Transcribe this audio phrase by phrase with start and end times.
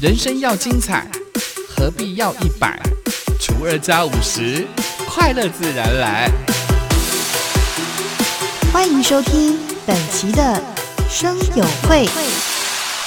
[0.00, 1.06] 人生要精彩，
[1.68, 2.80] 何必要一百
[3.38, 4.66] 除二加五十？
[5.06, 6.30] 快乐自然来。
[8.72, 10.58] 欢迎收听本期的
[11.06, 12.06] 生友会。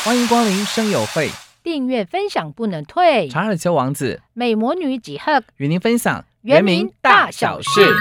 [0.03, 1.31] 欢迎光临生友会，
[1.63, 3.27] 订阅分享不能退。
[3.27, 7.91] 查尔丘王子美魔女几何与您分享原名大小事。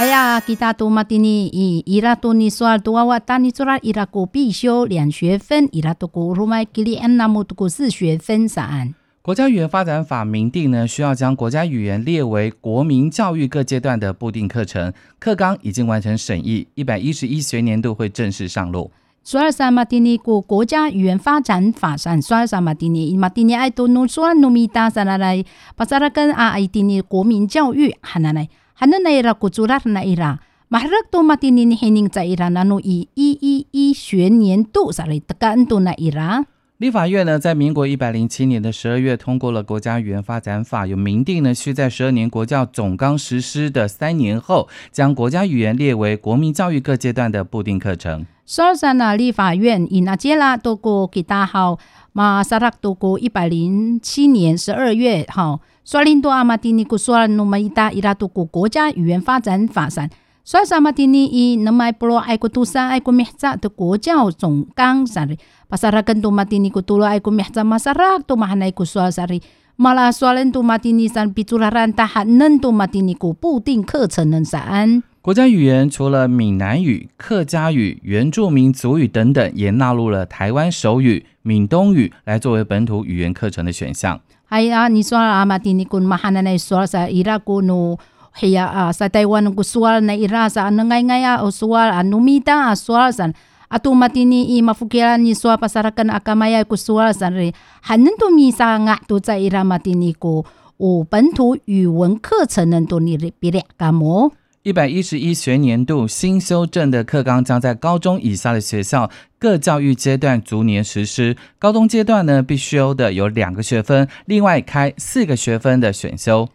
[0.00, 5.92] 哎呀，kita tu matini i ira tu ni soal tu awak tani surat ira ku 必修两学分，ira
[5.92, 8.94] tu ku rumai kili enam tu ku 四学分散。
[9.20, 18.90] 国家语言发展法明定呢，需要将国家语言列为国民教育各阶段的固定课程，课纲已经完成审议，一百一十一学年度会正式上路。
[19.22, 25.44] 索尔萨马蒂尼国国家语言发展法上，索尔萨马蒂尼马蒂尼爱多努索努米达萨拉来
[25.76, 28.48] 巴萨拉根阿爱蒂尼国民教育哈那来。
[28.80, 30.38] Hana na ira kucurar na ira.
[30.70, 35.68] mahrak to mati nini hining sa ira nanu i i i i 学年度 sari tekan
[35.68, 36.46] to na ira.
[36.78, 48.24] 立法院呢，在民国一百零七年的十二月通过了《国家语言发展法》，有明定呢，需在十二年国教总纲实施的三年后，将国家语言列为国民教育各阶段的固定课程。
[48.50, 51.78] 所以呢，立法院以那接拉多过给大号
[52.12, 55.60] 马萨拉多过一百零七年十二月哈。
[55.84, 60.10] 索林多阿马蒂尼古索尔努马伊达伊拉多古国家语言发展法上，
[60.42, 65.36] 索萨马蒂尼伊能买布罗爱国杜萨爱国米扎的国教总纲上的，
[65.68, 69.40] 巴萨拉根杜马蒂尼古杜罗爱国米扎马萨拉杜马哈奈古索尔萨里，
[69.76, 75.04] 马拉索林杜马蒂尼上比朱拉兰达哈嫩杜马蒂尼古固定课程能上。
[75.22, 84.18] 国家语言除了闽南语、客家语、原住民族语等等，也纳入了台湾手语、闽东语来作为本土语言课程的选项。
[84.48, 87.98] Hai a ni soal amati ni kun mahana na soal sa ira ko no
[88.40, 92.72] hiya a sa Taiwan ko soal na ira sa nangai ngai a soal a numita
[92.72, 93.34] a soal san
[93.68, 97.52] atu mati ni i mafukira ni soal pasarakan akamaya ko soal san re
[97.84, 100.46] hanen to mi sa nga to za ira mati ni ko
[100.78, 104.32] 我本土语文课程能多你比列干么？
[104.62, 111.34] 一百一十一学年度新修正的课纲将在高中以下的学校各教育阶段逐年实施。
[111.58, 116.46] 高中阶段呢，必修的有两个学分，另外开四个学分的选修。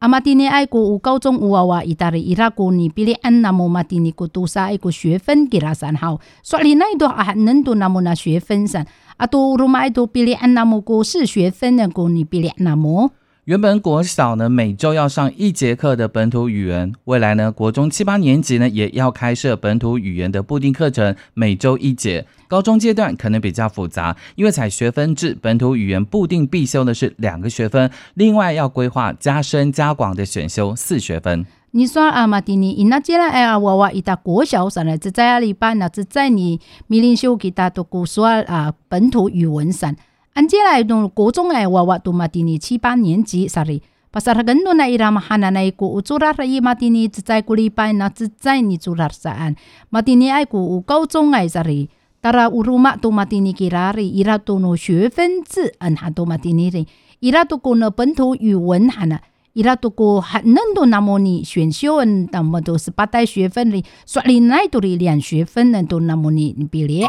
[0.00, 6.20] 阿妈蒂尼爱过我高中我娃娃意大利伊拉国尼比利安那么马蒂尼古都撒爱国学分给他三号。
[6.42, 8.84] 刷你那一段还能读那么那学分上
[9.16, 13.10] 阿多罗马多比利安那么国是学分的国尼比利安那么
[13.46, 22.26] 原本国小呢每周要上一节课的本土语言，未来呢国中七八年级呢也要开设本土语言的固定课程，每周一节。
[22.48, 31.46] 高中阶段可能比较复杂，因为采学分制，本土语言固定必修的是两个学分，另外要规划加深加广的选修四学分。
[31.70, 39.94] 你说阿玛蒂尼，伊那接来哎娃娃伊达国小上来，只在阿里班呢，只在你米林修给他读古说啊本土语文上。
[40.36, 43.80] 安接来读国中哎，娃娃读马蒂尼七八年级，sorry，
[44.10, 49.54] 巴萨他更多那伊拉马哈那那一个，做拉伊马蒂尼只在古里班那只在你做拉啥？
[49.88, 51.88] 马蒂尼爱古高中哎，sorry，
[52.20, 56.86] 当然乌鲁马读马蒂尼给拉里，伊拉读那学分制，嗯哈读马蒂尼里，
[57.20, 59.18] 伊拉读过那本土语文哈那，
[59.54, 67.06] 伊拉读过很多那么你选修嗯，那么都是八代学分里，所以那读里两学分呢都那么你你比例。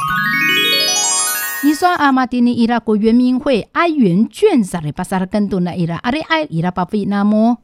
[1.64, 7.58] 你说阿玛蒂尼伊拉国原民会哀元卷啥的，巴萨拉更多那伊拉阿里埃伊拉巴菲那么。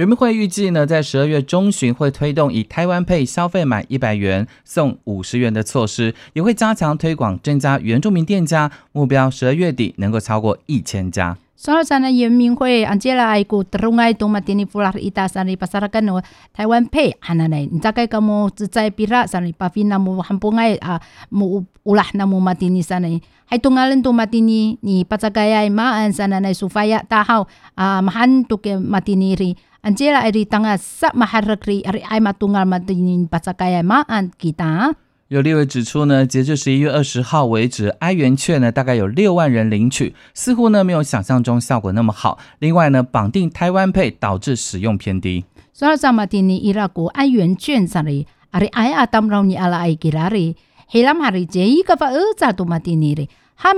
[0.00, 11.36] 原民会预计呢，在十二月中旬会推动以台湾配消费满一百元送五十元的措施，也会加强推广，增加原住民店家，目标十二月底能够超过一千家。
[11.54, 16.22] 所以 sana yang minghui anjela ai ku terungai tu matini fular ita sani pasarakan no
[16.56, 20.96] Taiwan pay hananai ntakai kamu zai pira sani pafina mu hampungai a
[21.28, 23.20] mu ulah namu matini sani
[23.52, 27.44] hai tungalen tu matini ni pacagaya ma an sana nai supaya tahau
[27.76, 32.20] a mahan tu ke matini ri anjela ai ri tanga sa maharak ri ari ai
[32.20, 34.94] matungal matini pacagaya ma an kita
[35.28, 42.38] 有立委指出呢，截至十一月二十号为止，哀元券呢大概有六万人领取，似乎呢没有想象中效果那么好。
[42.58, 45.44] 另外呢，绑定台湾配导致使用偏低。
[45.72, 50.56] 所以在马蒂尼伊拉国哀元券上里，阿里埃阿当让你阿拉埃吉拉里，
[50.88, 53.72] 黑拉马里这一个发二扎都马蒂尼里，哈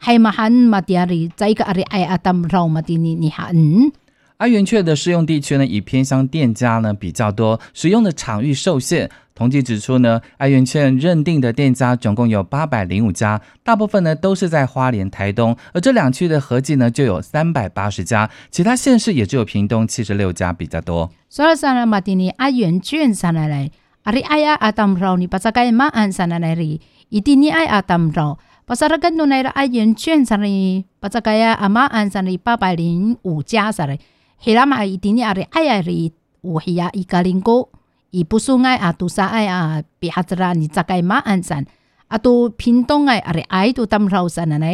[0.00, 3.90] 马蒂尼伊拉都国有阿维登那么国台湾配哈那来，还马汉马蒂亚里在一个阿里埃阿当让马蒂尼你哈嗯。
[4.38, 9.10] 阿元券的适用地区呢，以偏乡店家呢比较多，使用的场域受限。
[9.34, 21.10] 统计指出呢，爱元券认定的店家总共有八百零五家，大部分呢都是在花莲、台东，而这两区的合计呢就有三百八十家，其他县市也只有屏东七十六家比较多。
[21.28, 23.70] 所以说呢，马蒂尼爱元券上来来，
[24.04, 33.96] 阿里爱呀阿当绕你把这个马鞍上来来哩，一定你爱阿当绕，把这个跟住来的爱元券上来，把这个呀阿马鞍上来八百零五家上来，
[34.38, 37.68] 黑拉马一定你阿里爱呀哩，有黑呀一个零个。
[38.10, 41.64] 以不送爱啊，都啥爱啊，比哈子啦，你咋该马鞍山
[42.08, 44.66] 啊，都屏东爱，阿里爱都当绕山了呢。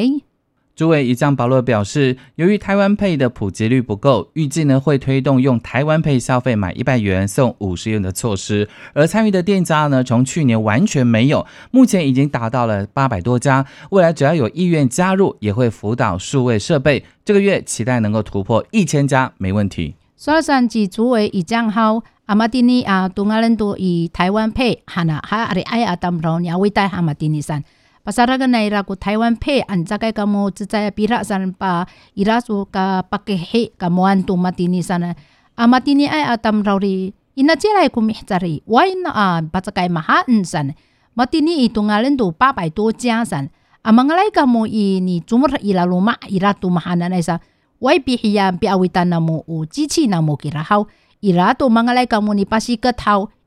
[0.75, 8.69] 诸位以将保罗表示，由于台湾配的普及率不够，预计呢会推动用台湾配消费满一百元送五十元的措施。
[8.95, 13.67] 而参与的店家呢，从去年完全没有，目前已经达到了八百多家。
[13.91, 17.05] 未来只要有意愿加入，也会辅导数位设备。
[17.25, 19.95] 这个月期待能够突破一千家，没问题。
[20.17, 22.03] 所山及诸位以将好。
[22.27, 27.63] 阿玛丁尼啊，东阿人都以台湾配，哈那哈阿里爱阿当罗尼阿维带阿马丁尼山。
[28.05, 35.15] 巴萨拉个奈拉古台湾配，安扎个个么只在比拉山巴伊拉苏个巴 ke he 个么安东马丁尼山呢？
[35.55, 40.75] 阿马丁尼爱阿当罗里，伊那接来古米扎里，为那啊巴扎个马哈恩山，
[41.15, 43.49] 马丁尼以东阿人都八百多家山。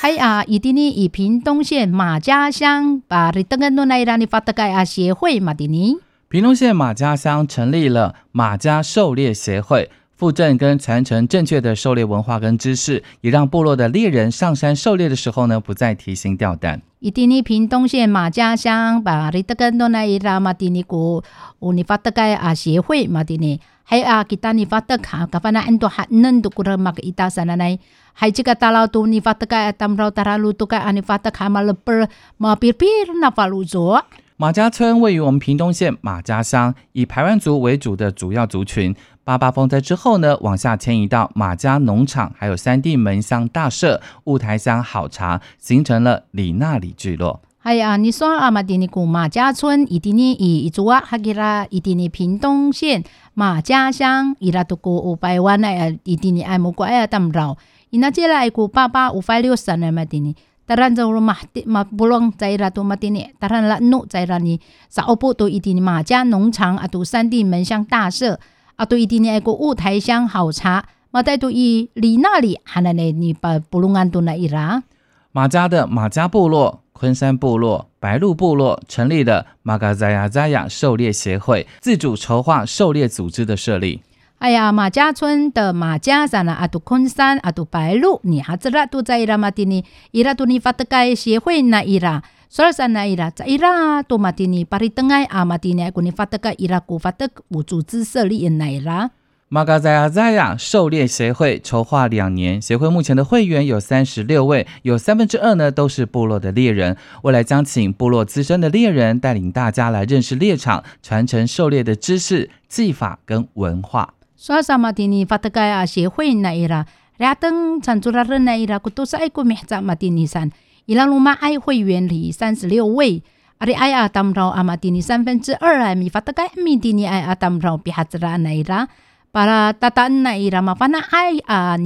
[0.00, 5.96] 还啊，伊蒂尼以屏东县马家乡把里登个诺奈伊拉尼发达个啊协会马蒂尼，
[6.28, 9.90] 屏东县马家乡成立了马家狩猎协会。
[10.20, 16.82] 复振跟传承正确的狩猎文化跟知识，也让部落的猎人上山狩猎的时候呢，不再提心吊胆。
[16.98, 21.22] 伊蒂尼屏东县马家乡把里德根多那伊拉马蒂尼古
[21.60, 27.78] 乌尼发德盖啊协会马蒂尼，还有啊其他尼发德卡，卡凡那很多汉人都过来马个伊达山那来，
[28.12, 32.06] 还这个大老多尼发德盖啊，他们老大路都盖啊尼发德卡马勒贝
[32.36, 32.84] 马比比
[33.22, 34.04] 那发路做。
[34.40, 38.96] 马家村位于我们屏东县马家乡，以排湾族为主的主要族群。
[39.22, 47.42] 八八风灾之后呢，往下迁移到马家农场，还有三地门乡大社、雾台乡好茶，形成了里纳里聚落。
[47.58, 53.04] 哎呀，你说阿马蒂尼古马家村，伊蒂尼伊伊族啊，哈吉拉伊蒂尼屏东县
[53.34, 57.58] 马家乡，伊拉都过五百万哎，伊蒂尼爱木过哎，当绕，
[57.90, 60.34] 伊那接来过八八五百六十呢，马蒂尼。
[60.70, 64.54] Taran sa rumah ma bulong zaira tu matini taran la nu zaira ni
[64.86, 68.38] sa opo tu itini ma jia 农场啊，都三地门乡大社
[68.76, 74.84] 啊，都一定爱过雾台乡好茶，马带都以里那里还那呢，你把布隆安都那一啦。
[75.32, 84.02] 马家的马家部落、昆山部落、白鹿部落成立了马嘎扎亚扎亚狩猎协会，自主筹划狩猎组织的设立。
[84.40, 99.10] 哎呀，马家村的马家山啊，阿杜昆山、阿杜白鹿，你哈子啦都在伊拉马蒂尼，伊拉都尼发的该协会那伊拉，所以山那伊拉在伊拉都马蒂尼，巴里登埃阿马蒂尼，古尼发的该伊拉古发的无组织设立那伊拉。
[99.50, 106.96] 马嘎在阿在亚狩猎协会筹划两年，协会目前的会员有三十六位，有三分之二呢都是部落的猎人。
[107.24, 114.14] 未来将请部落资深的猎人带领大家来认识猎场，传承狩猎的知识、技法跟文化。
[114.40, 116.86] 所以马蒂尼发的个啊协会那伊拉，
[117.18, 120.50] 俩等产出的人那伊拉，古都是爱国名在马蒂尼山，
[120.86, 123.22] 伊拉罗马爱会员里三十六位，
[123.58, 128.88] 阿里爱阿当绕阿马蒂尼三分之二啊，米发的个米蒂尼爱阿当绕比哈子拉那伊拉，
[129.30, 131.76] 巴拉达达那伊拉嘛，反正爱啊，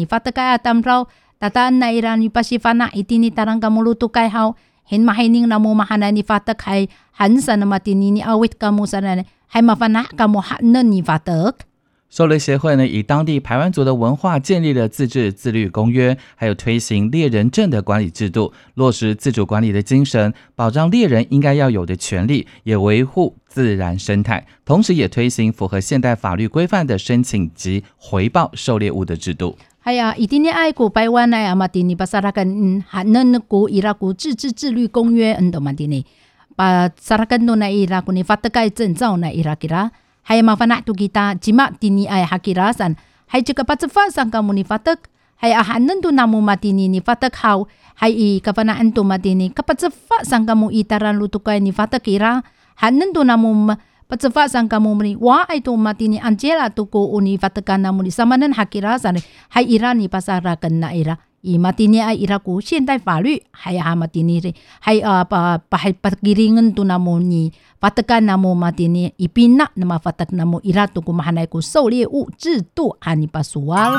[12.15, 29.59] 狩猎协会呢，以当地排湾族的文化建立了自治自律公约，还有推行猎人证的管理制度，落实自主管理的精神，保障猎人应该要有的权利，也维护自然生态，同时也推行符合现代法律规范的申请及回报狩猎物的制度。
[29.81, 36.07] 哎呀，一定要爱国台湾来啊嘛，丁尼巴萨拉根嗯，还能国伊拉国自治自律公约，嗯，懂嘛丁尼，
[36.55, 39.91] 把萨拉根都那伊拉国尼发的盖证照那伊拉给啦。
[40.25, 42.97] Hay mafanak tu kita jimak tini ay hakirasan
[43.35, 45.11] hay jika patsefa sang kamu ni fatak.
[45.43, 47.67] Hay ahanan tu namu matini ni fatak hau.
[47.99, 52.47] Hay i kafanaan tu matini kapatsefa sang kamu itaran lutukai ni fatak kira?
[52.79, 53.75] Hanan tu namu
[54.07, 55.13] patsefa sang kamu ni.
[55.19, 58.15] Wa ay tu angela tu ko uni fatakan namu ni.
[58.15, 59.19] Samanan hakirasan
[59.51, 73.91] hay ira ni pasarakan na ira 伊马蒂尼埃伊拉古现代法律还有阿玛蒂尼的还有啊巴巴还巴特吉林恩都那么尼巴特干那么马蒂尼伊宾娜那么巴特那姆伊拉多古马哈莱古狩猎物制度阿尼巴苏瓦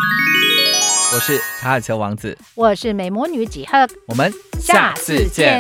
[1.14, 2.36] 我是查尔乔王子。
[2.56, 3.88] 我是美魔女几何。
[4.08, 5.60] 我们下次见。